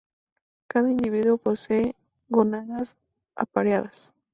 Cada 0.65 0.89
individuo 0.89 1.37
posee 1.37 1.95
gónadas 2.27 2.97
apareadas. 3.35 4.15